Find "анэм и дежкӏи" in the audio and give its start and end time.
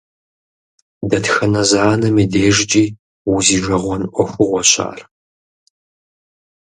1.91-2.83